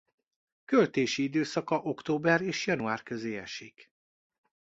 Költési 0.65 1.23
időszaka 1.23 1.75
október 1.79 2.41
és 2.41 2.67
január 2.67 3.03
közé 3.03 3.37
esik. 3.37 3.91